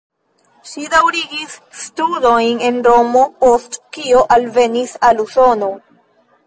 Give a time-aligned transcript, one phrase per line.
[0.69, 5.71] Ŝi daŭrigis studojn en Romo, post kio alvenis al Usono.